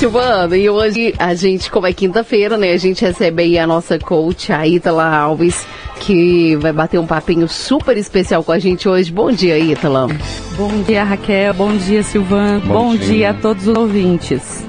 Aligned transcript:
Silvano, 0.00 0.56
e 0.56 0.70
hoje 0.70 1.14
a 1.18 1.34
gente, 1.34 1.70
como 1.70 1.86
é 1.86 1.92
quinta-feira, 1.92 2.56
né, 2.56 2.72
a 2.72 2.78
gente 2.78 3.04
recebe 3.04 3.42
aí 3.42 3.58
a 3.58 3.66
nossa 3.66 3.98
coach, 3.98 4.50
a 4.50 4.66
Ítala 4.66 5.04
Alves, 5.04 5.66
que 6.00 6.56
vai 6.56 6.72
bater 6.72 6.98
um 6.98 7.06
papinho 7.06 7.46
super 7.46 7.98
especial 7.98 8.42
com 8.42 8.50
a 8.50 8.58
gente 8.58 8.88
hoje. 8.88 9.12
Bom 9.12 9.30
dia, 9.30 9.58
Ítala. 9.58 10.08
Bom 10.56 10.82
dia, 10.84 11.04
Raquel. 11.04 11.52
Bom 11.52 11.76
dia, 11.76 12.02
Silvano. 12.02 12.60
Bom, 12.60 12.72
Bom 12.72 12.96
dia. 12.96 13.06
dia 13.08 13.30
a 13.32 13.34
todos 13.34 13.68
os 13.68 13.76
ouvintes. 13.76 14.66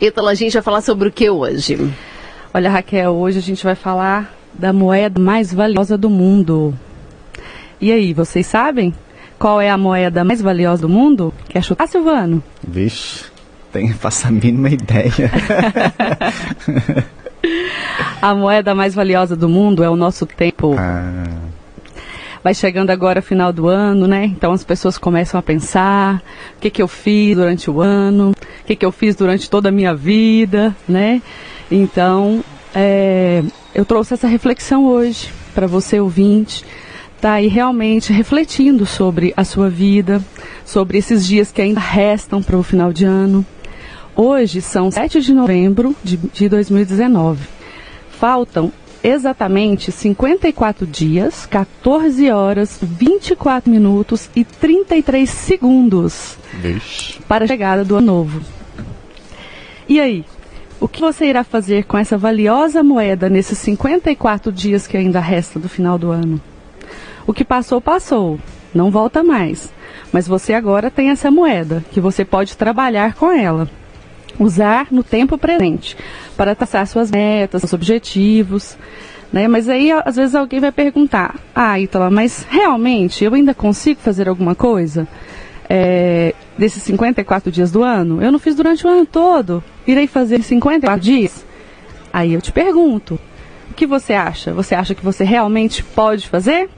Ítala, 0.00 0.30
a 0.30 0.34
gente 0.34 0.54
vai 0.54 0.62
falar 0.62 0.80
sobre 0.80 1.10
o 1.10 1.12
que 1.12 1.28
hoje? 1.28 1.92
Olha, 2.54 2.70
Raquel, 2.70 3.16
hoje 3.16 3.40
a 3.40 3.42
gente 3.42 3.62
vai 3.62 3.74
falar 3.74 4.34
da 4.54 4.72
moeda 4.72 5.20
mais 5.20 5.52
valiosa 5.52 5.98
do 5.98 6.08
mundo. 6.08 6.72
E 7.78 7.92
aí, 7.92 8.14
vocês 8.14 8.46
sabem 8.46 8.94
qual 9.38 9.60
é 9.60 9.68
a 9.68 9.76
moeda 9.76 10.24
mais 10.24 10.40
valiosa 10.40 10.80
do 10.80 10.88
mundo? 10.88 11.34
Quer 11.50 11.62
chutar, 11.62 11.86
Silvano? 11.86 12.42
Vixe, 12.66 13.26
tem, 13.72 13.92
faço 13.94 14.26
a 14.26 14.30
mínima 14.30 14.70
ideia. 14.70 15.30
a 18.20 18.34
moeda 18.34 18.74
mais 18.74 18.94
valiosa 18.94 19.36
do 19.36 19.48
mundo 19.48 19.82
é 19.82 19.90
o 19.90 19.96
nosso 19.96 20.26
tempo. 20.26 20.74
Ah. 20.78 21.24
Vai 22.42 22.54
chegando 22.54 22.90
agora 22.90 23.20
final 23.20 23.52
do 23.52 23.68
ano, 23.68 24.06
né? 24.06 24.24
Então 24.24 24.52
as 24.52 24.64
pessoas 24.64 24.96
começam 24.96 25.38
a 25.38 25.42
pensar 25.42 26.22
o 26.56 26.60
que, 26.60 26.70
que 26.70 26.80
eu 26.80 26.88
fiz 26.88 27.36
durante 27.36 27.70
o 27.70 27.80
ano, 27.80 28.30
o 28.30 28.64
que, 28.64 28.76
que 28.76 28.86
eu 28.86 28.92
fiz 28.92 29.16
durante 29.16 29.50
toda 29.50 29.68
a 29.68 29.72
minha 29.72 29.94
vida, 29.94 30.74
né? 30.88 31.20
Então, 31.70 32.42
é, 32.74 33.42
eu 33.74 33.84
trouxe 33.84 34.14
essa 34.14 34.26
reflexão 34.26 34.86
hoje 34.86 35.30
para 35.54 35.66
você 35.66 36.00
ouvinte, 36.00 36.64
tá 37.20 37.32
aí 37.32 37.48
realmente 37.48 38.12
refletindo 38.12 38.86
sobre 38.86 39.34
a 39.36 39.44
sua 39.44 39.68
vida, 39.68 40.22
sobre 40.64 40.98
esses 40.98 41.26
dias 41.26 41.50
que 41.50 41.60
ainda 41.60 41.80
restam 41.80 42.42
para 42.42 42.56
o 42.56 42.62
final 42.62 42.92
de 42.92 43.04
ano. 43.04 43.44
Hoje 44.20 44.60
são 44.60 44.90
7 44.90 45.20
de 45.20 45.32
novembro 45.32 45.94
de, 46.02 46.16
de 46.16 46.48
2019. 46.48 47.46
Faltam 48.10 48.72
exatamente 49.00 49.92
54 49.92 50.84
dias, 50.84 51.46
14 51.46 52.28
horas, 52.28 52.80
24 52.82 53.70
minutos 53.70 54.28
e 54.34 54.42
33 54.44 55.30
segundos 55.30 56.36
Vixe. 56.52 57.20
para 57.28 57.44
a 57.44 57.46
chegada 57.46 57.84
do 57.84 57.94
ano 57.94 58.06
novo. 58.08 58.40
E 59.88 60.00
aí, 60.00 60.24
o 60.80 60.88
que 60.88 61.00
você 61.00 61.26
irá 61.26 61.44
fazer 61.44 61.84
com 61.84 61.96
essa 61.96 62.18
valiosa 62.18 62.82
moeda 62.82 63.28
nesses 63.28 63.58
54 63.58 64.50
dias 64.50 64.88
que 64.88 64.96
ainda 64.96 65.20
resta 65.20 65.60
do 65.60 65.68
final 65.68 65.96
do 65.96 66.10
ano? 66.10 66.40
O 67.24 67.32
que 67.32 67.44
passou, 67.44 67.80
passou. 67.80 68.36
Não 68.74 68.90
volta 68.90 69.22
mais. 69.22 69.72
Mas 70.12 70.26
você 70.26 70.54
agora 70.54 70.90
tem 70.90 71.10
essa 71.10 71.30
moeda, 71.30 71.84
que 71.92 72.00
você 72.00 72.24
pode 72.24 72.56
trabalhar 72.56 73.14
com 73.14 73.30
ela. 73.30 73.70
Usar 74.38 74.88
no 74.90 75.02
tempo 75.02 75.36
presente, 75.36 75.96
para 76.36 76.54
traçar 76.54 76.86
suas 76.86 77.10
metas, 77.10 77.62
seus 77.62 77.72
objetivos. 77.72 78.76
Né? 79.32 79.48
Mas 79.48 79.68
aí, 79.68 79.90
às 79.92 80.16
vezes, 80.16 80.34
alguém 80.34 80.60
vai 80.60 80.72
perguntar: 80.72 81.36
Ah, 81.54 81.78
Ítala, 81.78 82.10
mas 82.10 82.46
realmente 82.48 83.24
eu 83.24 83.34
ainda 83.34 83.54
consigo 83.54 84.00
fazer 84.00 84.28
alguma 84.28 84.54
coisa? 84.54 85.06
É, 85.70 86.34
desses 86.56 86.82
54 86.84 87.52
dias 87.52 87.70
do 87.70 87.82
ano? 87.82 88.22
Eu 88.22 88.32
não 88.32 88.38
fiz 88.38 88.54
durante 88.54 88.86
o 88.86 88.90
ano 88.90 89.04
todo. 89.04 89.62
Irei 89.86 90.06
fazer 90.06 90.42
54 90.42 91.00
dias? 91.00 91.44
Aí 92.12 92.32
eu 92.32 92.40
te 92.40 92.52
pergunto: 92.52 93.18
o 93.70 93.74
que 93.74 93.86
você 93.86 94.14
acha? 94.14 94.52
Você 94.52 94.74
acha 94.74 94.94
que 94.94 95.04
você 95.04 95.24
realmente 95.24 95.82
pode 95.82 96.26
fazer? 96.26 96.70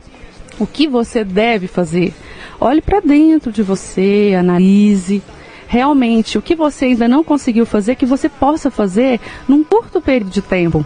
O 0.58 0.66
que 0.66 0.88
você 0.88 1.24
deve 1.24 1.66
fazer? 1.66 2.12
Olhe 2.60 2.82
para 2.82 3.00
dentro 3.00 3.50
de 3.50 3.62
você, 3.62 4.34
analise 4.38 5.22
realmente 5.70 6.36
o 6.36 6.42
que 6.42 6.56
você 6.56 6.86
ainda 6.86 7.06
não 7.06 7.22
conseguiu 7.22 7.64
fazer 7.64 7.94
que 7.94 8.04
você 8.04 8.28
possa 8.28 8.72
fazer 8.72 9.20
num 9.46 9.62
curto 9.62 10.00
período 10.00 10.32
de 10.32 10.42
tempo. 10.42 10.84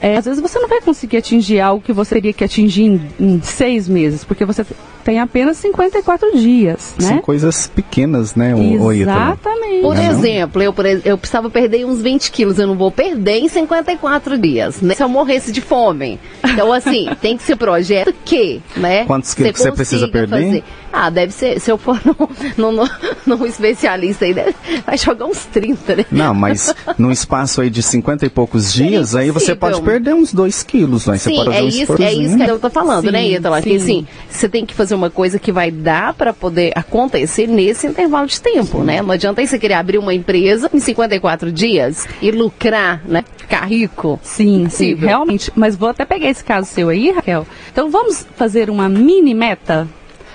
É, 0.00 0.16
às 0.16 0.24
vezes 0.24 0.40
você 0.40 0.58
não 0.58 0.66
vai 0.66 0.80
conseguir 0.80 1.18
atingir 1.18 1.60
algo 1.60 1.84
que 1.84 1.92
você 1.92 2.14
teria 2.14 2.32
que 2.32 2.42
atingir 2.42 2.84
em, 2.84 3.10
em 3.20 3.42
seis 3.42 3.86
meses, 3.86 4.24
porque 4.24 4.46
você 4.46 4.64
tem 5.08 5.18
apenas 5.20 5.56
54 5.56 6.36
dias, 6.36 6.94
né? 7.00 7.08
São 7.08 7.18
coisas 7.22 7.66
pequenas, 7.66 8.34
né, 8.34 8.54
o, 8.54 8.92
Exatamente. 8.92 9.80
Por 9.80 9.96
exemplo, 9.96 10.62
eu, 10.62 10.74
eu 11.02 11.16
precisava 11.16 11.48
perder 11.48 11.86
uns 11.86 12.02
20 12.02 12.30
quilos, 12.30 12.58
eu 12.58 12.66
não 12.66 12.76
vou 12.76 12.90
perder 12.90 13.38
em 13.38 13.48
54 13.48 14.36
dias, 14.36 14.82
né? 14.82 14.94
Se 14.94 15.02
eu 15.02 15.08
morresse 15.08 15.50
de 15.50 15.62
fome. 15.62 16.20
Então, 16.44 16.70
assim, 16.70 17.08
tem 17.22 17.38
que 17.38 17.42
ser 17.42 17.56
projeto 17.56 18.12
que, 18.22 18.60
né? 18.76 19.06
Quantos 19.06 19.32
quilos 19.32 19.56
você, 19.56 19.70
você 19.70 19.72
precisa 19.72 20.08
perder? 20.08 20.44
Fazer. 20.44 20.64
Ah, 20.92 21.10
deve 21.10 21.32
ser, 21.32 21.60
se 21.60 21.70
eu 21.70 21.78
for 21.78 21.98
num, 22.56 22.72
num, 22.72 22.88
num 23.26 23.46
especialista 23.46 24.24
aí, 24.24 24.34
deve, 24.34 24.54
vai 24.86 24.96
jogar 24.96 25.26
uns 25.26 25.44
30, 25.46 25.96
né? 25.96 26.06
Não, 26.10 26.34
mas 26.34 26.74
num 26.98 27.10
espaço 27.10 27.60
aí 27.60 27.70
de 27.70 27.82
50 27.82 28.26
e 28.26 28.28
poucos 28.28 28.72
dias, 28.72 29.14
aí 29.14 29.30
você 29.30 29.54
pode 29.54 29.80
perder 29.82 30.14
uns 30.14 30.34
2 30.34 30.62
quilos, 30.64 31.06
né? 31.06 31.16
Você 31.16 31.30
sim, 31.30 31.36
pode 31.36 31.56
é, 31.56 31.62
isso, 31.62 32.02
é 32.02 32.12
isso 32.12 32.36
que 32.36 32.50
eu 32.50 32.58
tô 32.58 32.70
falando, 32.70 33.10
né, 33.10 33.22
sim, 33.22 33.30
né, 33.30 33.36
Ítala? 33.36 33.62
Que 33.62 33.76
assim, 33.76 34.06
você 34.28 34.48
tem 34.48 34.66
que 34.66 34.74
fazer 34.74 34.97
uma 34.98 35.10
coisa 35.10 35.38
que 35.38 35.50
vai 35.52 35.70
dar 35.70 36.12
para 36.12 36.32
poder 36.32 36.72
acontecer 36.74 37.46
nesse 37.46 37.86
intervalo 37.86 38.26
de 38.26 38.40
tempo, 38.40 38.82
né? 38.82 39.00
Não 39.00 39.12
adianta 39.12 39.44
você 39.44 39.58
querer 39.58 39.74
abrir 39.74 39.98
uma 39.98 40.12
empresa 40.12 40.68
em 40.74 40.80
54 40.80 41.50
dias 41.52 42.06
e 42.20 42.30
lucrar, 42.30 43.00
né? 43.06 43.24
Ficar 43.36 43.64
rico. 43.64 44.18
Sim, 44.22 44.68
sim, 44.68 44.94
realmente. 44.94 45.50
Mas 45.54 45.76
vou 45.76 45.88
até 45.88 46.04
pegar 46.04 46.28
esse 46.28 46.44
caso 46.44 46.68
seu 46.68 46.88
aí, 46.88 47.10
Raquel. 47.10 47.46
Então 47.72 47.90
vamos 47.90 48.26
fazer 48.36 48.68
uma 48.68 48.88
mini 48.88 49.32
meta? 49.32 49.88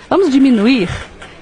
Vamos 0.09 0.31
diminuir? 0.31 0.89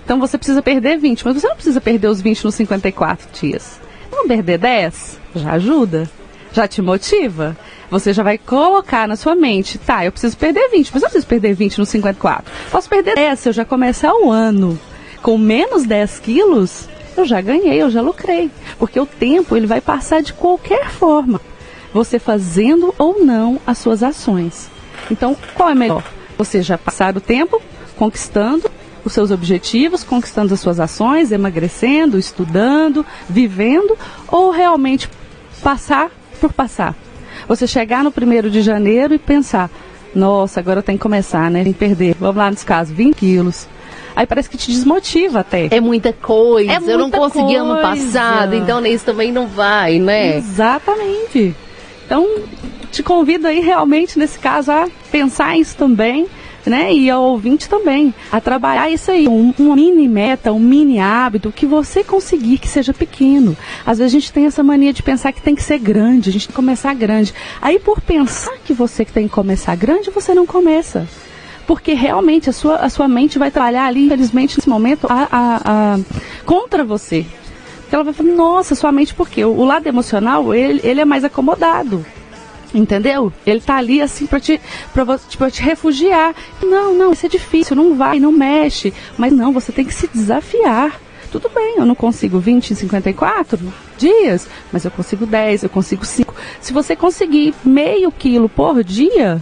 Então 0.03 0.19
você 0.19 0.37
precisa 0.37 0.61
perder 0.61 0.97
20, 0.97 1.23
mas 1.23 1.35
você 1.35 1.47
não 1.47 1.55
precisa 1.55 1.79
perder 1.79 2.07
os 2.07 2.21
20 2.21 2.43
nos 2.43 2.55
54 2.55 3.27
dias. 3.39 3.79
Vamos 4.09 4.27
perder 4.27 4.57
10? 4.57 5.19
Já 5.35 5.51
ajuda. 5.53 6.09
Já 6.51 6.67
te 6.67 6.81
motiva 6.81 7.55
você 7.91 8.13
já 8.13 8.23
vai 8.23 8.37
colocar 8.37 9.05
na 9.05 9.17
sua 9.17 9.35
mente, 9.35 9.77
tá, 9.77 10.05
eu 10.05 10.13
preciso 10.13 10.37
perder 10.37 10.69
20, 10.69 10.91
mas 10.93 11.03
eu 11.03 11.09
preciso 11.09 11.27
perder 11.27 11.53
20 11.53 11.77
no 11.77 11.85
54. 11.85 12.51
Posso 12.71 12.87
perder 12.87 13.15
10 13.15 13.39
se 13.39 13.49
eu 13.49 13.53
já 13.53 13.65
começar 13.65 14.13
o 14.13 14.31
ano 14.31 14.79
com 15.21 15.37
menos 15.37 15.83
10 15.83 16.19
quilos, 16.19 16.87
eu 17.17 17.25
já 17.25 17.41
ganhei, 17.41 17.81
eu 17.81 17.89
já 17.89 18.01
lucrei. 18.01 18.49
Porque 18.79 18.97
o 18.97 19.05
tempo 19.05 19.57
ele 19.57 19.67
vai 19.67 19.81
passar 19.81 20.21
de 20.21 20.31
qualquer 20.31 20.89
forma, 20.89 21.41
você 21.93 22.17
fazendo 22.17 22.95
ou 22.97 23.23
não 23.23 23.59
as 23.67 23.77
suas 23.77 24.01
ações. 24.01 24.69
Então, 25.11 25.35
qual 25.53 25.69
é 25.69 25.75
melhor? 25.75 26.03
Você 26.37 26.61
já 26.61 26.77
passar 26.77 27.15
o 27.17 27.21
tempo 27.21 27.61
conquistando 27.97 28.71
os 29.03 29.11
seus 29.11 29.31
objetivos, 29.31 30.03
conquistando 30.03 30.53
as 30.53 30.61
suas 30.61 30.79
ações, 30.79 31.31
emagrecendo, 31.31 32.17
estudando, 32.17 33.05
vivendo, 33.29 33.97
ou 34.29 34.49
realmente 34.49 35.09
passar 35.61 36.09
por 36.39 36.53
passar? 36.53 36.95
Você 37.47 37.67
chegar 37.67 38.03
no 38.03 38.11
primeiro 38.11 38.49
de 38.49 38.61
janeiro 38.61 39.13
e 39.13 39.19
pensar, 39.19 39.69
nossa, 40.13 40.59
agora 40.59 40.79
eu 40.79 40.83
tenho 40.83 40.97
que 40.97 41.01
começar, 41.03 41.49
né? 41.49 41.63
Tem 41.63 41.73
que 41.73 41.79
perder, 41.79 42.15
vamos 42.19 42.37
lá 42.37 42.49
nos 42.49 42.63
casos, 42.63 42.93
20 42.95 43.15
quilos. 43.15 43.67
Aí 44.15 44.25
parece 44.25 44.49
que 44.49 44.57
te 44.57 44.71
desmotiva 44.71 45.39
até. 45.39 45.67
É 45.71 45.79
muita 45.79 46.11
coisa, 46.11 46.71
é 46.71 46.79
muita 46.79 46.91
eu 46.91 46.97
não 46.97 47.09
consegui 47.09 47.55
coisa. 47.55 47.61
ano 47.63 47.81
passado, 47.81 48.55
então 48.55 48.81
nesse 48.81 49.05
também 49.05 49.31
não 49.31 49.47
vai, 49.47 49.99
né? 49.99 50.37
Exatamente. 50.37 51.55
Então, 52.05 52.27
te 52.91 53.01
convido 53.01 53.47
aí 53.47 53.61
realmente 53.61 54.19
nesse 54.19 54.37
caso 54.37 54.71
a 54.71 54.89
pensar 55.09 55.57
isso 55.57 55.77
também 55.77 56.27
né? 56.65 56.93
E 56.93 57.09
ao 57.09 57.23
ouvinte 57.23 57.67
também, 57.67 58.13
a 58.31 58.39
trabalhar 58.39 58.89
isso 58.89 59.11
aí, 59.11 59.27
um, 59.27 59.53
uma 59.57 59.75
mini 59.75 60.07
meta, 60.07 60.51
um 60.51 60.59
mini 60.59 60.99
hábito 60.99 61.51
que 61.51 61.65
você 61.65 62.03
conseguir 62.03 62.57
que 62.57 62.67
seja 62.67 62.93
pequeno. 62.93 63.55
Às 63.85 63.97
vezes 63.97 64.13
a 64.13 64.19
gente 64.19 64.31
tem 64.33 64.45
essa 64.45 64.63
mania 64.63 64.93
de 64.93 65.03
pensar 65.03 65.31
que 65.31 65.41
tem 65.41 65.55
que 65.55 65.63
ser 65.63 65.79
grande, 65.79 66.29
a 66.29 66.33
gente 66.33 66.47
tem 66.47 66.53
que 66.53 66.55
começar 66.55 66.93
grande. 66.93 67.33
Aí 67.61 67.79
por 67.79 68.01
pensar 68.01 68.57
que 68.63 68.73
você 68.73 69.05
tem 69.05 69.27
que 69.27 69.33
começar 69.33 69.75
grande, 69.75 70.11
você 70.11 70.33
não 70.33 70.45
começa 70.45 71.07
porque 71.67 71.93
realmente 71.93 72.49
a 72.49 72.53
sua, 72.53 72.77
a 72.77 72.89
sua 72.89 73.07
mente 73.07 73.39
vai 73.39 73.49
trabalhar 73.49 73.85
ali, 73.85 74.07
infelizmente, 74.07 74.57
nesse 74.57 74.67
momento, 74.67 75.07
a, 75.09 75.27
a, 75.31 75.61
a 75.95 75.99
contra 76.45 76.83
você. 76.83 77.25
Ela 77.89 78.03
vai 78.03 78.13
falar, 78.13 78.33
nossa, 78.33 78.75
sua 78.75 78.91
mente, 78.91 79.13
porque 79.13 79.45
o, 79.45 79.51
o 79.51 79.63
lado 79.63 79.87
emocional, 79.87 80.53
ele, 80.53 80.81
ele 80.83 80.99
é 80.99 81.05
mais 81.05 81.23
acomodado. 81.23 82.05
Entendeu? 82.73 83.33
Ele 83.45 83.59
tá 83.59 83.75
ali 83.75 84.01
assim 84.01 84.25
para 84.25 84.39
te, 84.39 84.59
pra, 84.93 85.17
tipo, 85.17 85.49
te 85.51 85.61
refugiar. 85.61 86.33
Não, 86.63 86.93
não, 86.93 87.11
isso 87.11 87.25
é 87.25 87.29
difícil, 87.29 87.75
não 87.75 87.95
vai, 87.95 88.19
não 88.19 88.31
mexe. 88.31 88.93
Mas 89.17 89.33
não, 89.33 89.51
você 89.51 89.71
tem 89.71 89.85
que 89.85 89.93
se 89.93 90.07
desafiar. 90.07 90.99
Tudo 91.31 91.49
bem, 91.49 91.75
eu 91.77 91.85
não 91.85 91.95
consigo 91.95 92.39
20 92.39 92.71
em 92.71 92.75
54 92.75 93.59
dias, 93.97 94.47
mas 94.71 94.83
eu 94.83 94.91
consigo 94.91 95.25
10, 95.25 95.63
eu 95.63 95.69
consigo 95.69 96.05
5. 96.05 96.35
Se 96.59 96.73
você 96.73 96.93
conseguir 96.93 97.53
meio 97.63 98.11
quilo 98.11 98.49
por 98.49 98.83
dia, 98.83 99.41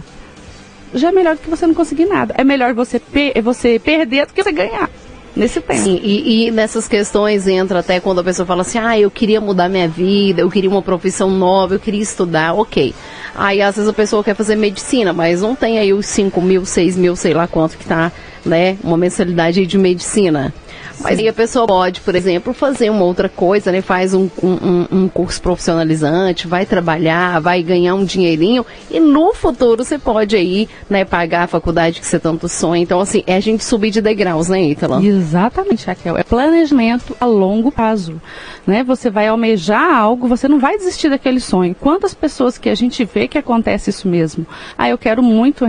já 0.94 1.08
é 1.08 1.12
melhor 1.12 1.34
do 1.34 1.42
que 1.42 1.50
você 1.50 1.66
não 1.66 1.74
conseguir 1.74 2.06
nada. 2.06 2.34
É 2.38 2.44
melhor 2.44 2.74
você, 2.74 3.00
per 3.00 3.42
você 3.42 3.78
perder 3.78 4.26
do 4.26 4.32
que 4.32 4.42
você 4.42 4.52
ganhar 4.52 4.88
nesse 5.34 5.60
tempo. 5.60 5.80
Sim, 5.80 6.00
e, 6.02 6.46
e, 6.46 6.50
nessas 6.50 6.88
questões 6.88 7.46
entra 7.46 7.80
até 7.80 8.00
quando 8.00 8.20
a 8.20 8.24
pessoa 8.24 8.46
fala 8.46 8.62
assim, 8.62 8.78
ah, 8.78 8.98
eu 8.98 9.10
queria 9.10 9.40
mudar 9.40 9.68
minha 9.68 9.88
vida, 9.88 10.42
eu 10.42 10.50
queria 10.50 10.70
uma 10.70 10.82
profissão 10.82 11.30
nova, 11.30 11.74
eu 11.74 11.80
queria 11.80 12.02
estudar, 12.02 12.54
ok. 12.54 12.94
Aí 13.34 13.62
às 13.62 13.76
vezes 13.76 13.88
a 13.88 13.92
pessoa 13.92 14.24
quer 14.24 14.34
fazer 14.34 14.56
medicina, 14.56 15.12
mas 15.12 15.42
não 15.42 15.54
tem 15.54 15.78
aí 15.78 15.92
os 15.92 16.06
5 16.06 16.40
mil, 16.40 16.64
6 16.64 16.96
mil, 16.96 17.16
sei 17.16 17.34
lá 17.34 17.46
quanto 17.46 17.76
que 17.76 17.84
tá, 17.84 18.10
né, 18.44 18.76
uma 18.82 18.96
mensalidade 18.96 19.66
de 19.66 19.78
medicina. 19.78 20.52
Mas 21.02 21.18
aí 21.18 21.28
a 21.28 21.32
pessoa 21.32 21.66
pode, 21.66 22.00
por 22.00 22.14
exemplo, 22.14 22.52
fazer 22.52 22.90
uma 22.90 23.04
outra 23.04 23.28
coisa, 23.28 23.72
né? 23.72 23.80
Faz 23.80 24.12
um, 24.12 24.28
um, 24.42 24.86
um 24.90 25.08
curso 25.08 25.40
profissionalizante, 25.40 26.46
vai 26.46 26.66
trabalhar, 26.66 27.40
vai 27.40 27.62
ganhar 27.62 27.94
um 27.94 28.04
dinheirinho 28.04 28.64
e 28.90 29.00
no 29.00 29.32
futuro 29.34 29.82
você 29.84 29.98
pode 29.98 30.36
aí, 30.36 30.68
né, 30.88 31.04
pagar 31.04 31.44
a 31.44 31.46
faculdade 31.46 32.00
que 32.00 32.06
você 32.06 32.18
tanto 32.18 32.48
sonha. 32.48 32.82
Então, 32.82 33.00
assim, 33.00 33.22
é 33.26 33.36
a 33.36 33.40
gente 33.40 33.64
subir 33.64 33.90
de 33.90 34.00
degraus, 34.00 34.48
né, 34.48 34.62
Ítala? 34.62 35.02
Exatamente, 35.02 35.86
Raquel. 35.86 36.16
É 36.16 36.22
planejamento 36.22 37.16
a 37.18 37.24
longo 37.24 37.72
prazo. 37.72 38.20
Né? 38.66 38.84
Você 38.84 39.08
vai 39.08 39.28
almejar 39.28 39.96
algo, 39.96 40.28
você 40.28 40.46
não 40.46 40.58
vai 40.58 40.76
desistir 40.76 41.08
daquele 41.08 41.40
sonho. 41.40 41.74
Quantas 41.74 42.14
pessoas 42.14 42.58
que 42.58 42.68
a 42.68 42.74
gente 42.74 43.04
vê 43.04 43.26
que 43.26 43.38
acontece 43.38 43.90
isso 43.90 44.06
mesmo? 44.06 44.46
Ah, 44.76 44.88
eu 44.88 44.98
quero 44.98 45.22
muito 45.22 45.64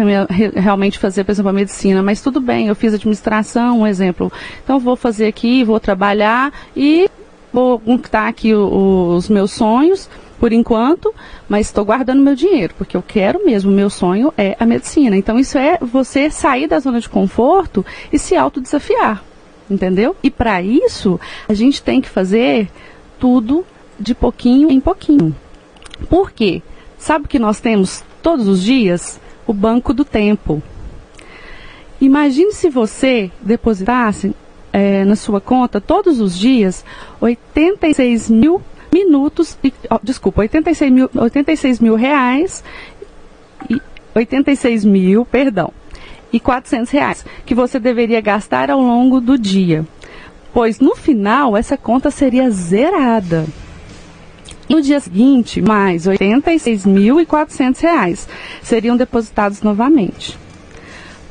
realmente 0.56 1.00
fazer, 1.00 1.24
por 1.24 1.32
exemplo, 1.32 1.50
a 1.50 1.54
medicina, 1.54 2.04
mas 2.04 2.22
tudo 2.22 2.42
bem, 2.42 2.68
eu 2.68 2.76
fiz 2.76 2.94
administração, 2.94 3.82
um 3.82 3.88
exemplo. 3.88 4.32
Então 4.64 4.80
vou 4.80 4.96
fazer 4.96 5.21
aqui, 5.28 5.64
vou 5.64 5.80
trabalhar 5.80 6.54
e 6.76 7.10
vou 7.52 7.80
conquistar 7.80 8.28
aqui 8.28 8.54
os 8.54 9.30
meus 9.30 9.52
sonhos 9.52 10.10
por 10.40 10.52
enquanto, 10.52 11.14
mas 11.48 11.68
estou 11.68 11.86
guardando 11.86 12.24
meu 12.24 12.34
dinheiro, 12.34 12.74
porque 12.76 12.98
eu 12.98 13.04
quero 13.04 13.46
mesmo, 13.46 13.72
meu 13.72 13.92
sonho 13.92 14.34
é 14.36 14.56
a 14.60 14.66
medicina. 14.66 15.16
Então 15.16 15.38
isso 15.38 15.56
é 15.56 15.78
você 15.80 16.32
sair 16.32 16.68
da 16.68 16.80
zona 16.80 17.00
de 17.00 17.08
conforto 17.08 17.86
e 18.12 18.18
se 18.18 18.36
autodesafiar, 18.36 19.24
entendeu? 19.70 20.16
E 20.24 20.32
para 20.32 20.60
isso, 20.60 21.20
a 21.48 21.54
gente 21.54 21.84
tem 21.84 22.02
que 22.02 22.10
fazer 22.10 22.70
tudo 23.20 23.64
de 24.00 24.16
pouquinho 24.16 24.72
em 24.72 24.80
pouquinho. 24.80 25.36
Por 26.10 26.32
quê? 26.32 26.64
Sabe 26.98 27.28
que 27.28 27.38
nós 27.38 27.60
temos 27.60 28.04
todos 28.24 28.48
os 28.48 28.64
dias? 28.64 29.20
O 29.46 29.54
banco 29.54 29.94
do 29.94 30.06
tempo. 30.06 30.62
Imagine 32.00 32.52
se 32.52 32.70
você 32.70 33.30
depositasse 33.42 34.34
é, 34.72 35.04
na 35.06 35.16
sua 35.16 35.42
conta 35.42 35.82
todos 35.82 36.20
os 36.20 36.38
dias 36.38 36.86
86 37.20 38.30
mil 38.30 38.62
minutos, 38.94 39.58
e, 39.64 39.74
oh, 39.90 40.00
desculpa, 40.04 40.42
86 40.42 40.92
mil, 40.92 41.10
86 41.16 41.80
mil 41.80 41.96
reais, 41.96 42.64
e 43.70 43.82
86 44.14 44.84
mil, 44.84 45.26
perdão, 45.26 45.72
e 46.32 46.40
400 46.40 46.92
reais, 46.92 47.26
que 47.46 47.56
você 47.56 47.80
deveria 47.80 48.22
gastar 48.22 48.70
ao 48.70 48.82
longo 48.82 49.22
do 49.22 49.38
dia. 49.38 49.86
Pois 50.54 50.80
no 50.80 50.96
final, 50.96 51.56
essa 51.56 51.78
conta 51.78 52.12
seria 52.12 52.50
zerada. 52.50 53.46
No 54.68 54.82
dia 54.82 55.00
seguinte, 55.00 55.62
mais 55.62 56.06
R$ 56.06 56.18
86.400 56.18 58.28
seriam 58.62 58.98
depositados 58.98 59.62
novamente. 59.62 60.38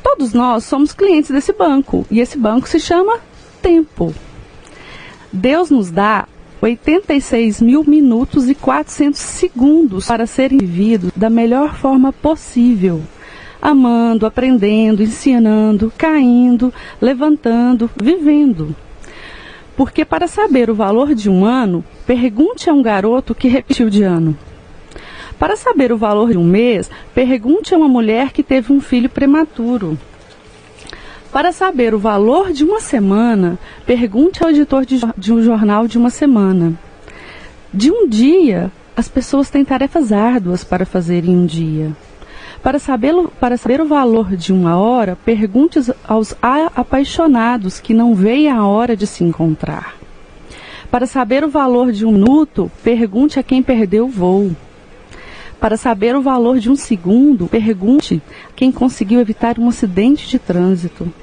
Todos 0.03 0.33
nós 0.33 0.63
somos 0.63 0.93
clientes 0.93 1.31
desse 1.31 1.53
banco 1.53 2.05
e 2.09 2.19
esse 2.19 2.37
banco 2.37 2.67
se 2.67 2.79
chama 2.79 3.19
tempo. 3.61 4.13
Deus 5.31 5.69
nos 5.69 5.89
dá 5.89 6.27
86 6.61 7.61
mil 7.61 7.83
minutos 7.83 8.49
e 8.49 8.53
400 8.53 9.19
segundos 9.19 10.07
para 10.07 10.25
serem 10.25 10.59
vividos 10.59 11.11
da 11.15 11.29
melhor 11.29 11.75
forma 11.75 12.11
possível. 12.11 13.01
Amando, 13.61 14.25
aprendendo, 14.25 15.01
ensinando, 15.01 15.91
caindo, 15.97 16.73
levantando, 16.99 17.89
vivendo. 17.95 18.75
Porque 19.77 20.03
para 20.03 20.27
saber 20.27 20.69
o 20.69 20.75
valor 20.75 21.15
de 21.15 21.29
um 21.29 21.45
ano, 21.45 21.83
pergunte 22.05 22.69
a 22.69 22.73
um 22.73 22.81
garoto 22.81 23.33
que 23.33 23.47
repetiu 23.47 23.89
de 23.89 24.03
ano. 24.03 24.37
Para 25.39 25.55
saber 25.55 25.91
o 25.91 25.97
valor 25.97 26.29
de 26.31 26.37
um 26.37 26.43
mês, 26.43 26.91
pergunte 27.15 27.73
a 27.73 27.77
uma 27.77 27.87
mulher 27.87 28.31
que 28.31 28.43
teve 28.43 28.71
um 28.71 28.79
filho 28.79 29.09
prematuro. 29.09 29.97
Para 31.31 31.53
saber 31.53 31.93
o 31.93 31.99
valor 31.99 32.51
de 32.51 32.65
uma 32.65 32.81
semana, 32.81 33.57
pergunte 33.85 34.43
ao 34.43 34.49
editor 34.49 34.85
de, 34.85 34.99
de 35.17 35.31
um 35.31 35.41
jornal 35.41 35.87
de 35.87 35.97
uma 35.97 36.09
semana. 36.09 36.73
De 37.73 37.89
um 37.89 38.05
dia, 38.05 38.69
as 38.97 39.07
pessoas 39.07 39.49
têm 39.49 39.63
tarefas 39.63 40.11
árduas 40.11 40.65
para 40.65 40.85
fazer 40.85 41.23
em 41.23 41.37
um 41.37 41.45
dia. 41.45 41.95
Para 42.61 42.79
saber, 42.79 43.15
para 43.39 43.55
saber 43.55 43.79
o 43.79 43.87
valor 43.87 44.35
de 44.35 44.51
uma 44.51 44.75
hora, 44.77 45.17
pergunte 45.23 45.79
aos 46.05 46.35
apaixonados 46.75 47.79
que 47.79 47.93
não 47.93 48.13
veem 48.13 48.49
a 48.49 48.65
hora 48.67 48.95
de 48.95 49.07
se 49.07 49.23
encontrar. 49.23 49.95
Para 50.91 51.07
saber 51.07 51.45
o 51.45 51.49
valor 51.49 51.93
de 51.93 52.05
um 52.05 52.11
minuto, 52.11 52.69
pergunte 52.83 53.39
a 53.39 53.43
quem 53.43 53.63
perdeu 53.63 54.05
o 54.05 54.09
voo. 54.09 54.51
Para 55.61 55.77
saber 55.77 56.15
o 56.15 56.23
valor 56.23 56.57
de 56.57 56.71
um 56.71 56.75
segundo, 56.75 57.45
pergunte 57.45 58.19
quem 58.55 58.71
conseguiu 58.71 59.19
evitar 59.19 59.59
um 59.59 59.69
acidente 59.69 60.27
de 60.27 60.39
trânsito. 60.39 61.13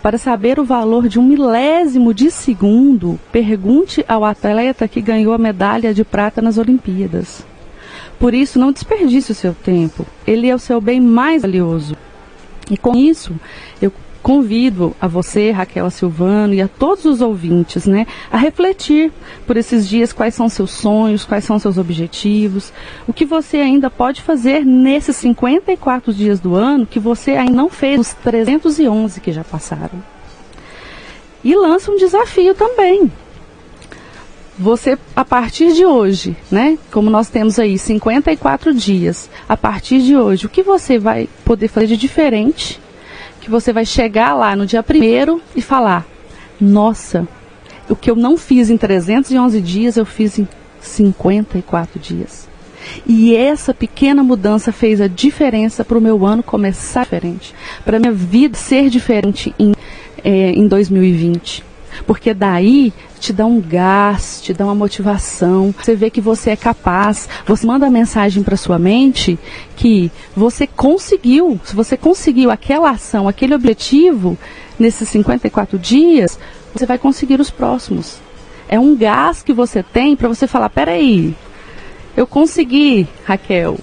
Para 0.00 0.16
saber 0.16 0.58
o 0.58 0.64
valor 0.64 1.08
de 1.08 1.18
um 1.18 1.22
milésimo 1.22 2.14
de 2.14 2.30
segundo, 2.30 3.20
pergunte 3.30 4.02
ao 4.08 4.24
atleta 4.24 4.88
que 4.88 5.02
ganhou 5.02 5.34
a 5.34 5.38
medalha 5.38 5.92
de 5.92 6.04
prata 6.04 6.40
nas 6.40 6.56
Olimpíadas. 6.56 7.44
Por 8.18 8.32
isso, 8.32 8.58
não 8.58 8.72
desperdice 8.72 9.30
o 9.30 9.34
seu 9.34 9.52
tempo. 9.52 10.06
Ele 10.26 10.48
é 10.48 10.54
o 10.54 10.58
seu 10.58 10.80
bem 10.80 10.98
mais 10.98 11.42
valioso. 11.42 11.94
E 12.70 12.78
com 12.78 12.96
isso, 12.96 13.38
eu 13.80 13.92
convido 14.22 14.94
a 15.00 15.08
você, 15.08 15.50
Raquel 15.50 15.90
Silvano, 15.90 16.54
e 16.54 16.62
a 16.62 16.68
todos 16.68 17.04
os 17.04 17.20
ouvintes, 17.20 17.86
né, 17.86 18.06
a 18.30 18.36
refletir 18.36 19.10
por 19.46 19.56
esses 19.56 19.88
dias 19.88 20.12
quais 20.12 20.34
são 20.34 20.48
seus 20.48 20.70
sonhos, 20.70 21.24
quais 21.24 21.44
são 21.44 21.58
seus 21.58 21.76
objetivos, 21.76 22.72
o 23.06 23.12
que 23.12 23.24
você 23.24 23.58
ainda 23.58 23.90
pode 23.90 24.22
fazer 24.22 24.64
nesses 24.64 25.16
54 25.16 26.14
dias 26.14 26.38
do 26.38 26.54
ano 26.54 26.86
que 26.86 27.00
você 27.00 27.32
ainda 27.32 27.52
não 27.52 27.68
fez 27.68 27.98
nos 27.98 28.12
311 28.14 29.20
que 29.20 29.32
já 29.32 29.42
passaram. 29.42 30.02
E 31.42 31.54
lança 31.56 31.90
um 31.90 31.96
desafio 31.96 32.54
também. 32.54 33.10
Você, 34.56 34.96
a 35.16 35.24
partir 35.24 35.72
de 35.72 35.84
hoje, 35.84 36.36
né? 36.50 36.78
Como 36.92 37.10
nós 37.10 37.28
temos 37.28 37.58
aí 37.58 37.76
54 37.76 38.72
dias, 38.72 39.28
a 39.48 39.56
partir 39.56 40.00
de 40.02 40.14
hoje, 40.14 40.46
o 40.46 40.48
que 40.48 40.62
você 40.62 40.98
vai 40.98 41.28
poder 41.44 41.66
fazer 41.66 41.88
de 41.88 41.96
diferente 41.96 42.80
que 43.42 43.50
você 43.50 43.72
vai 43.72 43.84
chegar 43.84 44.34
lá 44.34 44.54
no 44.54 44.64
dia 44.64 44.82
primeiro 44.82 45.42
e 45.54 45.60
falar: 45.60 46.06
Nossa, 46.60 47.26
o 47.90 47.96
que 47.96 48.10
eu 48.10 48.16
não 48.16 48.38
fiz 48.38 48.70
em 48.70 48.76
311 48.76 49.60
dias, 49.60 49.96
eu 49.96 50.06
fiz 50.06 50.38
em 50.38 50.48
54 50.80 51.98
dias. 51.98 52.48
E 53.06 53.36
essa 53.36 53.74
pequena 53.74 54.22
mudança 54.22 54.72
fez 54.72 55.00
a 55.00 55.06
diferença 55.06 55.84
para 55.84 55.98
o 55.98 56.00
meu 56.00 56.24
ano 56.24 56.42
começar 56.42 57.02
diferente, 57.04 57.54
para 57.84 57.98
minha 57.98 58.12
vida 58.12 58.56
ser 58.56 58.88
diferente 58.88 59.54
em, 59.58 59.72
é, 60.24 60.50
em 60.50 60.66
2020. 60.66 61.64
Porque 62.06 62.34
daí 62.34 62.92
te 63.18 63.32
dá 63.32 63.46
um 63.46 63.60
gás, 63.60 64.40
te 64.42 64.52
dá 64.52 64.64
uma 64.64 64.74
motivação. 64.74 65.74
Você 65.78 65.94
vê 65.94 66.10
que 66.10 66.20
você 66.20 66.50
é 66.50 66.56
capaz. 66.56 67.28
Você 67.46 67.66
manda 67.66 67.86
a 67.86 67.90
mensagem 67.90 68.42
para 68.42 68.56
sua 68.56 68.78
mente 68.78 69.38
que 69.76 70.10
você 70.36 70.66
conseguiu. 70.66 71.60
Se 71.64 71.74
você 71.74 71.96
conseguiu 71.96 72.50
aquela 72.50 72.90
ação, 72.90 73.28
aquele 73.28 73.54
objetivo 73.54 74.36
nesses 74.78 75.08
54 75.08 75.78
dias, 75.78 76.38
você 76.74 76.86
vai 76.86 76.98
conseguir 76.98 77.40
os 77.40 77.50
próximos. 77.50 78.18
É 78.68 78.78
um 78.80 78.96
gás 78.96 79.42
que 79.42 79.52
você 79.52 79.82
tem 79.82 80.16
para 80.16 80.28
você 80.28 80.46
falar: 80.46 80.70
peraí, 80.70 81.34
eu 82.16 82.26
consegui, 82.26 83.06
Raquel, 83.24 83.78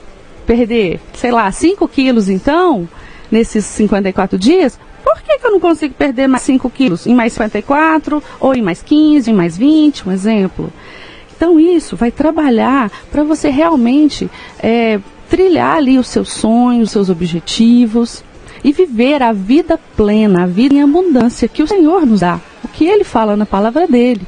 perder, 0.45 0.99
sei 1.13 1.31
lá, 1.31 1.51
5 1.51 1.87
quilos 1.87 2.27
então, 2.27 2.89
nesses 3.31 3.65
54 3.65 4.37
dias, 4.37 4.79
por 5.03 5.21
que, 5.21 5.37
que 5.37 5.45
eu 5.45 5.51
não 5.51 5.59
consigo 5.59 5.93
perder 5.93 6.27
mais 6.27 6.43
5 6.43 6.69
quilos 6.69 7.07
em 7.07 7.15
mais 7.15 7.33
54, 7.33 8.21
ou 8.39 8.53
em 8.53 8.61
mais 8.61 8.81
15, 8.81 9.29
em 9.29 9.33
mais 9.33 9.57
20, 9.57 10.07
um 10.07 10.11
exemplo? 10.11 10.71
Então 11.35 11.59
isso 11.59 11.95
vai 11.95 12.11
trabalhar 12.11 12.91
para 13.11 13.23
você 13.23 13.49
realmente 13.49 14.29
é, 14.61 14.99
trilhar 15.29 15.77
ali 15.77 15.97
os 15.97 16.07
seus 16.07 16.33
sonhos, 16.33 16.89
os 16.89 16.91
seus 16.91 17.09
objetivos 17.09 18.23
e 18.63 18.73
viver 18.73 19.23
a 19.23 19.31
vida 19.31 19.79
plena, 19.95 20.43
a 20.43 20.45
vida 20.45 20.75
em 20.75 20.81
abundância 20.81 21.47
que 21.47 21.63
o 21.63 21.67
Senhor 21.67 22.05
nos 22.05 22.19
dá. 22.19 22.39
O 22.63 22.67
que 22.67 22.85
Ele 22.85 23.03
fala 23.03 23.37
na 23.37 23.45
palavra 23.45 23.87
dele, 23.87 24.27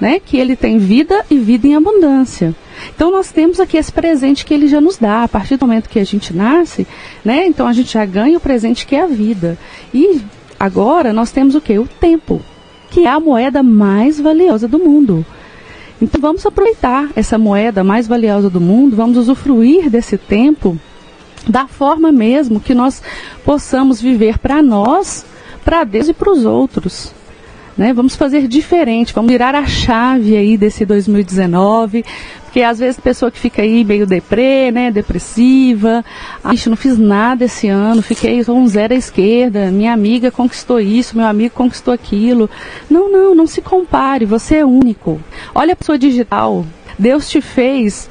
né? 0.00 0.18
Que 0.18 0.38
Ele 0.38 0.56
tem 0.56 0.78
vida 0.78 1.24
e 1.30 1.38
vida 1.38 1.66
em 1.66 1.74
abundância. 1.74 2.54
Então 2.94 3.10
nós 3.10 3.30
temos 3.30 3.60
aqui 3.60 3.76
esse 3.76 3.92
presente 3.92 4.44
que 4.44 4.54
ele 4.54 4.66
já 4.66 4.80
nos 4.80 4.96
dá. 4.96 5.24
A 5.24 5.28
partir 5.28 5.56
do 5.56 5.66
momento 5.66 5.88
que 5.88 5.98
a 5.98 6.04
gente 6.04 6.34
nasce, 6.34 6.86
né? 7.24 7.46
Então 7.46 7.66
a 7.66 7.72
gente 7.72 7.92
já 7.92 8.04
ganha 8.04 8.38
o 8.38 8.40
presente 8.40 8.86
que 8.86 8.96
é 8.96 9.02
a 9.02 9.06
vida. 9.06 9.58
E 9.92 10.20
agora 10.58 11.12
nós 11.12 11.30
temos 11.30 11.54
o 11.54 11.60
que? 11.60 11.78
O 11.78 11.86
tempo, 11.86 12.40
que 12.90 13.04
é 13.04 13.08
a 13.08 13.20
moeda 13.20 13.62
mais 13.62 14.18
valiosa 14.18 14.66
do 14.66 14.78
mundo. 14.78 15.24
Então 16.00 16.20
vamos 16.20 16.46
aproveitar 16.46 17.10
essa 17.14 17.36
moeda 17.36 17.84
mais 17.84 18.08
valiosa 18.08 18.48
do 18.48 18.60
mundo, 18.60 18.96
vamos 18.96 19.18
usufruir 19.18 19.90
desse 19.90 20.16
tempo 20.16 20.78
da 21.48 21.66
forma 21.66 22.10
mesmo 22.12 22.60
que 22.60 22.74
nós 22.74 23.02
possamos 23.44 24.00
viver 24.00 24.38
para 24.38 24.62
nós, 24.62 25.24
para 25.64 25.84
Deus 25.84 26.08
e 26.08 26.12
para 26.12 26.30
os 26.30 26.44
outros. 26.44 27.12
Né? 27.80 27.94
Vamos 27.94 28.14
fazer 28.14 28.46
diferente, 28.46 29.14
vamos 29.14 29.32
virar 29.32 29.54
a 29.54 29.66
chave 29.66 30.36
aí 30.36 30.58
desse 30.58 30.84
2019 30.84 32.04
Porque 32.44 32.60
às 32.60 32.78
vezes 32.78 32.98
a 32.98 33.02
pessoa 33.02 33.30
que 33.30 33.38
fica 33.38 33.62
aí 33.62 33.84
meio 33.84 34.06
deprê, 34.06 34.70
né, 34.70 34.90
depressiva, 34.90 36.04
ah, 36.44 36.52
não 36.66 36.76
fiz 36.76 36.98
nada 36.98 37.46
esse 37.46 37.68
ano, 37.68 38.02
fiquei 38.02 38.44
um 38.50 38.68
zero 38.68 38.92
à 38.92 38.96
esquerda, 38.98 39.70
minha 39.70 39.94
amiga 39.94 40.30
conquistou 40.30 40.78
isso, 40.78 41.16
meu 41.16 41.24
amigo 41.24 41.54
conquistou 41.54 41.94
aquilo. 41.94 42.50
Não, 42.90 43.10
não, 43.10 43.34
não 43.34 43.46
se 43.46 43.62
compare, 43.62 44.26
você 44.26 44.56
é 44.56 44.64
único. 44.64 45.18
Olha 45.54 45.72
a 45.72 45.82
sua 45.82 45.98
digital. 45.98 46.66
Deus 46.98 47.30
te 47.30 47.40
fez 47.40 48.10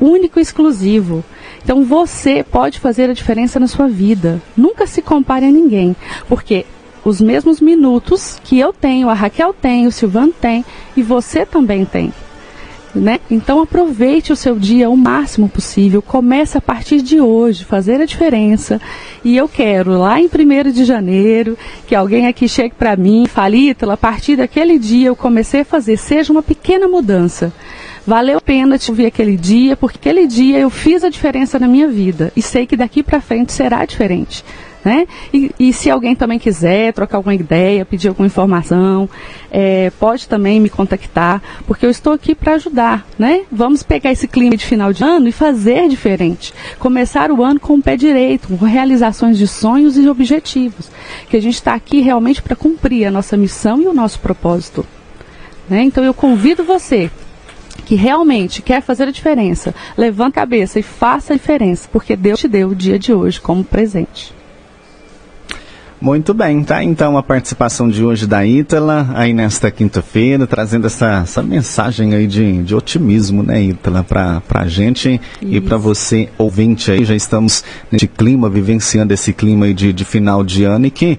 único 0.00 0.38
e 0.38 0.42
exclusivo. 0.42 1.22
Então 1.62 1.84
você 1.84 2.42
pode 2.42 2.80
fazer 2.80 3.10
a 3.10 3.12
diferença 3.12 3.60
na 3.60 3.66
sua 3.66 3.86
vida. 3.86 4.40
Nunca 4.56 4.86
se 4.86 5.02
compare 5.02 5.44
a 5.44 5.50
ninguém, 5.50 5.94
porque 6.26 6.64
os 7.04 7.20
mesmos 7.20 7.60
minutos 7.60 8.38
que 8.42 8.58
eu 8.58 8.72
tenho, 8.72 9.08
a 9.08 9.14
Raquel 9.14 9.54
tem, 9.54 9.86
o 9.86 9.92
Silvano 9.92 10.32
tem 10.32 10.64
e 10.96 11.02
você 11.02 11.46
também 11.46 11.84
tem. 11.84 12.12
Né? 12.92 13.20
Então 13.30 13.62
aproveite 13.62 14.32
o 14.32 14.36
seu 14.36 14.58
dia 14.58 14.90
o 14.90 14.96
máximo 14.96 15.48
possível, 15.48 16.02
comece 16.02 16.58
a 16.58 16.60
partir 16.60 17.00
de 17.00 17.20
hoje, 17.20 17.64
fazer 17.64 18.00
a 18.00 18.04
diferença. 18.04 18.80
E 19.24 19.36
eu 19.36 19.48
quero, 19.48 19.96
lá 19.96 20.20
em 20.20 20.26
1 20.26 20.72
de 20.72 20.84
janeiro, 20.84 21.56
que 21.86 21.94
alguém 21.94 22.26
aqui 22.26 22.48
chegue 22.48 22.74
para 22.74 22.96
mim 22.96 23.24
e 23.24 23.28
fale, 23.28 23.76
a 23.80 23.96
partir 23.96 24.36
daquele 24.36 24.76
dia 24.78 25.08
eu 25.08 25.16
comecei 25.16 25.60
a 25.60 25.64
fazer, 25.64 25.96
seja 25.96 26.32
uma 26.32 26.42
pequena 26.42 26.88
mudança. 26.88 27.52
Valeu 28.04 28.38
a 28.38 28.40
pena 28.40 28.76
te 28.76 28.90
ouvir 28.90 29.06
aquele 29.06 29.36
dia, 29.36 29.76
porque 29.76 29.98
aquele 29.98 30.26
dia 30.26 30.58
eu 30.58 30.70
fiz 30.70 31.04
a 31.04 31.08
diferença 31.08 31.58
na 31.60 31.68
minha 31.68 31.86
vida 31.86 32.32
e 32.34 32.42
sei 32.42 32.66
que 32.66 32.76
daqui 32.76 33.04
para 33.04 33.20
frente 33.20 33.52
será 33.52 33.84
diferente. 33.84 34.44
Né? 34.82 35.06
E, 35.32 35.50
e, 35.58 35.72
se 35.74 35.90
alguém 35.90 36.16
também 36.16 36.38
quiser 36.38 36.94
trocar 36.94 37.18
alguma 37.18 37.34
ideia, 37.34 37.84
pedir 37.84 38.08
alguma 38.08 38.26
informação, 38.26 39.10
é, 39.50 39.90
pode 40.00 40.26
também 40.26 40.58
me 40.58 40.70
contactar, 40.70 41.42
porque 41.66 41.84
eu 41.84 41.90
estou 41.90 42.14
aqui 42.14 42.34
para 42.34 42.54
ajudar. 42.54 43.06
Né? 43.18 43.42
Vamos 43.52 43.82
pegar 43.82 44.10
esse 44.10 44.26
clima 44.26 44.56
de 44.56 44.64
final 44.64 44.90
de 44.90 45.04
ano 45.04 45.28
e 45.28 45.32
fazer 45.32 45.86
diferente. 45.86 46.54
Começar 46.78 47.30
o 47.30 47.44
ano 47.44 47.60
com 47.60 47.74
o 47.74 47.82
pé 47.82 47.94
direito, 47.94 48.48
com 48.48 48.64
realizações 48.64 49.36
de 49.36 49.46
sonhos 49.46 49.98
e 49.98 50.08
objetivos. 50.08 50.90
Que 51.28 51.36
a 51.36 51.42
gente 51.42 51.56
está 51.56 51.74
aqui 51.74 52.00
realmente 52.00 52.40
para 52.40 52.56
cumprir 52.56 53.04
a 53.04 53.10
nossa 53.10 53.36
missão 53.36 53.82
e 53.82 53.86
o 53.86 53.92
nosso 53.92 54.18
propósito. 54.20 54.86
Né? 55.68 55.82
Então 55.82 56.02
eu 56.02 56.14
convido 56.14 56.64
você 56.64 57.10
que 57.84 57.94
realmente 57.96 58.62
quer 58.62 58.80
fazer 58.80 59.08
a 59.08 59.10
diferença, 59.10 59.74
levante 59.96 60.38
a 60.38 60.42
cabeça 60.42 60.78
e 60.78 60.82
faça 60.82 61.32
a 61.32 61.36
diferença, 61.36 61.88
porque 61.92 62.16
Deus 62.16 62.40
te 62.40 62.48
deu 62.48 62.68
o 62.68 62.74
dia 62.74 62.98
de 62.98 63.12
hoje 63.12 63.40
como 63.40 63.64
presente. 63.64 64.39
Muito 66.00 66.32
bem, 66.32 66.64
tá? 66.64 66.82
Então 66.82 67.18
a 67.18 67.22
participação 67.22 67.86
de 67.86 68.02
hoje 68.02 68.26
da 68.26 68.44
Ítala, 68.44 69.10
aí 69.14 69.34
nesta 69.34 69.70
quinta-feira, 69.70 70.46
trazendo 70.46 70.86
essa, 70.86 71.20
essa 71.22 71.42
mensagem 71.42 72.14
aí 72.14 72.26
de, 72.26 72.62
de 72.62 72.74
otimismo, 72.74 73.42
né, 73.42 73.62
Ítala, 73.62 74.02
pra, 74.02 74.40
pra 74.40 74.66
gente 74.66 75.20
Isso. 75.42 75.54
e 75.54 75.60
para 75.60 75.76
você, 75.76 76.30
ouvinte 76.38 76.90
aí. 76.90 77.04
Já 77.04 77.14
estamos 77.14 77.62
nesse 77.92 78.08
clima, 78.08 78.48
vivenciando 78.48 79.12
esse 79.12 79.34
clima 79.34 79.66
aí 79.66 79.74
de, 79.74 79.92
de 79.92 80.04
final 80.06 80.42
de 80.42 80.64
ano 80.64 80.86
e 80.86 80.90
que 80.90 81.18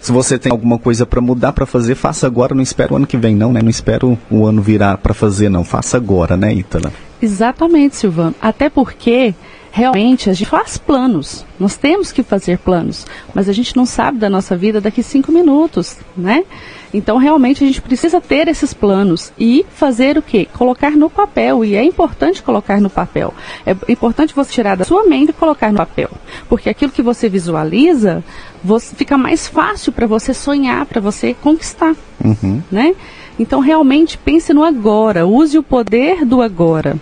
se 0.00 0.10
você 0.10 0.36
tem 0.36 0.50
alguma 0.50 0.80
coisa 0.80 1.06
para 1.06 1.20
mudar, 1.20 1.52
para 1.52 1.64
fazer, 1.64 1.94
faça 1.94 2.26
agora, 2.26 2.56
não 2.56 2.62
espera 2.62 2.92
o 2.92 2.96
ano 2.96 3.06
que 3.06 3.16
vem 3.16 3.36
não, 3.36 3.52
né? 3.52 3.62
Não 3.62 3.70
espero 3.70 4.18
o 4.28 4.44
ano 4.44 4.60
virar 4.60 4.98
para 4.98 5.14
fazer 5.14 5.48
não, 5.48 5.62
faça 5.62 5.96
agora, 5.96 6.36
né, 6.36 6.52
Ítala? 6.52 6.92
Exatamente, 7.22 7.94
Silvano. 7.94 8.34
Até 8.42 8.68
porque 8.68 9.32
realmente 9.72 10.28
a 10.28 10.34
gente 10.34 10.48
faz 10.48 10.76
planos. 10.76 11.44
Nós 11.58 11.76
temos 11.76 12.12
que 12.12 12.22
fazer 12.22 12.58
planos, 12.58 13.06
mas 13.34 13.48
a 13.48 13.52
gente 13.52 13.74
não 13.74 13.86
sabe 13.86 14.18
da 14.18 14.28
nossa 14.28 14.54
vida 14.54 14.80
daqui 14.80 15.02
cinco 15.02 15.32
minutos, 15.32 15.96
né? 16.14 16.44
Então 16.92 17.16
realmente 17.16 17.64
a 17.64 17.66
gente 17.66 17.80
precisa 17.80 18.20
ter 18.20 18.48
esses 18.48 18.74
planos 18.74 19.32
e 19.38 19.64
fazer 19.70 20.18
o 20.18 20.22
quê? 20.22 20.46
Colocar 20.52 20.90
no 20.90 21.08
papel. 21.08 21.64
E 21.64 21.74
é 21.74 21.82
importante 21.82 22.42
colocar 22.42 22.82
no 22.82 22.90
papel. 22.90 23.32
É 23.64 23.74
importante 23.90 24.34
você 24.34 24.52
tirar 24.52 24.76
da 24.76 24.84
sua 24.84 25.04
mente 25.04 25.30
e 25.30 25.32
colocar 25.32 25.72
no 25.72 25.78
papel. 25.78 26.10
Porque 26.50 26.68
aquilo 26.68 26.92
que 26.92 27.00
você 27.00 27.30
visualiza, 27.30 28.22
você, 28.62 28.94
fica 28.94 29.16
mais 29.16 29.48
fácil 29.48 29.90
para 29.90 30.06
você 30.06 30.34
sonhar, 30.34 30.84
para 30.84 31.00
você 31.00 31.32
conquistar. 31.32 31.96
Uhum. 32.22 32.62
Né? 32.70 32.94
Então 33.38 33.60
realmente 33.60 34.18
pense 34.18 34.52
no 34.52 34.62
agora, 34.62 35.26
use 35.26 35.56
o 35.56 35.62
poder 35.62 36.26
do 36.26 36.42
agora. 36.42 36.98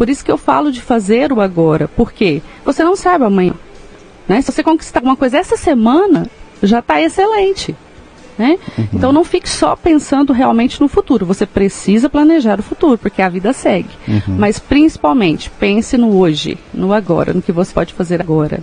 Por 0.00 0.08
isso 0.08 0.24
que 0.24 0.32
eu 0.32 0.38
falo 0.38 0.72
de 0.72 0.80
fazer 0.80 1.30
o 1.30 1.42
agora. 1.42 1.86
porque 1.86 2.40
Você 2.64 2.82
não 2.82 2.96
sabe 2.96 3.26
amanhã. 3.26 3.52
Né? 4.26 4.40
Se 4.40 4.50
você 4.50 4.62
conquistar 4.62 5.00
alguma 5.00 5.14
coisa 5.14 5.36
essa 5.36 5.58
semana, 5.58 6.26
já 6.62 6.78
está 6.78 6.98
excelente. 7.02 7.76
Né? 8.38 8.58
Uhum. 8.78 8.88
Então 8.94 9.12
não 9.12 9.24
fique 9.24 9.46
só 9.46 9.76
pensando 9.76 10.32
realmente 10.32 10.80
no 10.80 10.88
futuro. 10.88 11.26
Você 11.26 11.44
precisa 11.44 12.08
planejar 12.08 12.58
o 12.58 12.62
futuro, 12.62 12.96
porque 12.96 13.20
a 13.20 13.28
vida 13.28 13.52
segue. 13.52 13.90
Uhum. 14.08 14.36
Mas 14.38 14.58
principalmente, 14.58 15.50
pense 15.60 15.98
no 15.98 16.16
hoje, 16.16 16.56
no 16.72 16.94
agora, 16.94 17.34
no 17.34 17.42
que 17.42 17.52
você 17.52 17.70
pode 17.70 17.92
fazer 17.92 18.22
agora. 18.22 18.60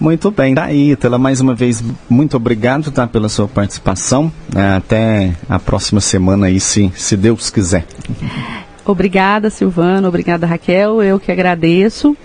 Muito 0.00 0.28
bem, 0.32 0.54
daí, 0.54 0.96
tá 0.96 1.02
Tela, 1.02 1.18
mais 1.18 1.40
uma 1.40 1.54
vez, 1.54 1.84
muito 2.10 2.36
obrigado 2.36 2.90
tá, 2.90 3.06
pela 3.06 3.28
sua 3.28 3.46
participação. 3.46 4.32
Até 4.76 5.34
a 5.48 5.60
próxima 5.60 6.00
semana 6.00 6.46
aí, 6.48 6.58
se, 6.58 6.90
se 6.96 7.16
Deus 7.16 7.48
quiser. 7.48 7.86
Obrigada, 8.90 9.50
Silvana. 9.50 10.08
Obrigada, 10.08 10.46
Raquel. 10.46 11.02
Eu 11.02 11.20
que 11.20 11.30
agradeço. 11.30 12.16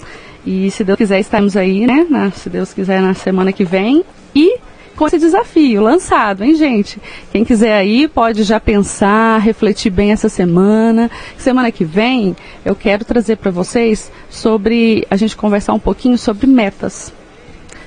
E 0.46 0.72
se 0.72 0.84
Deus 0.84 0.98
quiser, 0.98 1.20
estamos 1.20 1.56
aí, 1.56 1.86
né? 1.86 2.08
Na, 2.10 2.32
se 2.32 2.50
Deus 2.50 2.74
quiser, 2.74 3.02
na 3.02 3.14
semana 3.14 3.52
que 3.52 3.64
vem. 3.64 4.04
E 4.36 4.60
com 4.96 5.08
esse 5.08 5.18
desafio 5.18 5.82
lançado, 5.82 6.44
hein, 6.44 6.56
gente? 6.56 7.02
Quem 7.32 7.44
quiser 7.44 7.74
aí 7.74 8.08
pode 8.08 8.44
já 8.44 8.60
pensar, 8.60 9.40
refletir 9.40 9.90
bem 9.90 10.12
essa 10.12 10.30
semana. 10.30 11.10
Semana 11.38 11.72
que 11.72 11.84
vem 11.84 12.36
eu 12.64 12.76
quero 12.76 13.04
trazer 13.04 13.38
para 13.38 13.52
vocês 13.52 14.12
sobre 14.30 15.06
a 15.10 15.16
gente 15.16 15.36
conversar 15.36 15.74
um 15.74 15.80
pouquinho 15.80 16.18
sobre 16.18 16.48
metas. 16.48 17.12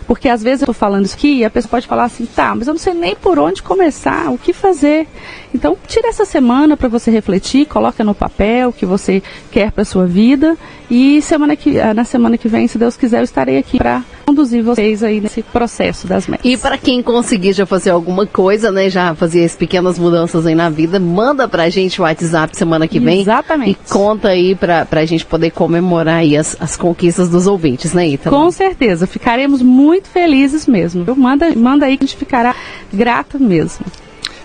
Porque 0.07 0.29
às 0.29 0.43
vezes 0.43 0.63
eu 0.63 0.65
estou 0.65 0.75
falando 0.75 1.05
isso 1.05 1.17
aqui 1.17 1.39
e 1.39 1.45
a 1.45 1.51
pessoa 1.51 1.71
pode 1.71 1.87
falar 1.87 2.05
assim, 2.05 2.27
tá, 2.27 2.55
mas 2.55 2.69
eu 2.69 2.75
não 2.75 2.79
sei 2.79 2.95
nem 2.95 3.17
por 3.17 3.39
onde 3.39 3.63
começar, 3.63 4.31
o 4.31 4.39
que 4.39 4.53
fazer. 4.53 5.09
Então, 5.55 5.77
tira 5.87 6.09
essa 6.09 6.25
semana 6.25 6.77
para 6.77 6.89
você 6.89 7.11
refletir, 7.11 7.67
coloca 7.67 8.05
no 8.05 8.15
papel 8.15 8.69
o 8.69 8.73
que 8.73 8.87
você 8.87 9.23
quer 9.51 9.73
para 9.73 9.85
sua 9.85 10.07
vida 10.07 10.57
e 10.91 11.21
semana 11.23 11.57
que, 11.57 11.81
ah, 11.81 11.93
na 11.93 12.05
semana 12.05 12.39
que 12.39 12.49
vem, 12.49 12.69
se 12.69 12.79
Deus 12.79 12.97
quiser, 12.97 13.19
eu 13.19 13.25
estarei 13.25 13.59
aqui 13.59 13.79
para 13.79 14.05
conduzir 14.27 14.63
vocês 14.63 15.05
aí 15.05 15.21
nesse 15.21 15.41
processo 15.41 16.07
das 16.07 16.27
metas. 16.27 16.45
E 16.45 16.57
para 16.57 16.77
quem 16.77 17.01
conseguir 17.01 17.53
já 17.53 17.65
fazer 17.65 17.91
alguma 17.91 18.27
coisa, 18.27 18.73
né, 18.73 18.91
já 18.91 19.15
fazer 19.15 19.45
as 19.45 19.55
pequenas 19.55 19.99
mudanças 19.99 20.45
aí 20.45 20.55
na 20.55 20.69
vida, 20.69 20.99
manda 20.99 21.47
pra 21.47 21.69
gente 21.69 22.01
o 22.01 22.05
WhatsApp 22.05 22.57
semana 22.57 22.89
que 22.89 22.99
vem. 22.99 23.21
Exatamente. 23.21 23.79
E 23.87 23.91
conta 23.91 24.29
aí 24.29 24.57
pra, 24.57 24.85
pra 24.85 25.05
gente 25.07 25.25
poder 25.25 25.53
comemorar 25.53 26.17
aí 26.17 26.37
as, 26.37 26.57
as 26.59 26.77
conquistas 26.77 27.29
dos 27.29 27.47
ouvintes, 27.47 27.95
né, 27.95 28.09
Ita? 28.09 28.29
Com 28.29 28.51
certeza, 28.51 29.07
ficaremos 29.07 29.63
muito 29.63 30.09
felizes 30.09 30.67
mesmo. 30.67 31.05
Manda, 31.17 31.55
manda 31.55 31.87
aí 31.87 31.97
que 31.97 32.05
a 32.05 32.07
gente 32.07 32.17
ficará 32.17 32.55
grata 32.93 33.39
mesmo. 33.39 33.87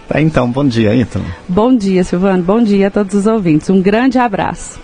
Tá, 0.07 0.21
então, 0.21 0.49
bom 0.51 0.67
dia, 0.67 0.93
Ítalo. 0.93 1.25
Bom 1.47 1.75
dia, 1.75 2.03
Silvano. 2.03 2.43
Bom 2.43 2.61
dia 2.61 2.87
a 2.87 2.91
todos 2.91 3.15
os 3.15 3.25
ouvintes. 3.25 3.69
Um 3.69 3.81
grande 3.81 4.19
abraço. 4.19 4.79